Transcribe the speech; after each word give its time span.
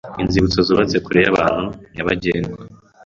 Inzibutso 0.21 0.59
zubatse 0.67 0.97
kure 1.05 1.19
y 1.23 1.29
ahantu 1.31 1.65
nyabagendwa 1.93 2.59